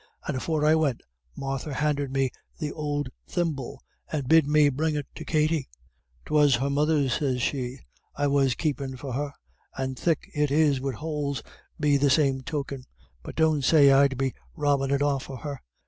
[0.27, 1.03] And afore I went
[1.35, 5.69] Martha handed me out th' ould thimble, and bid me bring it to Katty.
[6.25, 7.77] ''Twas her mother's,' sez she,
[8.15, 9.31] 'I was keepin' for her;
[9.77, 11.43] and thick it is wid houles
[11.79, 12.85] be the same token;
[13.21, 15.61] but don't say I'd be robbin' it off her.'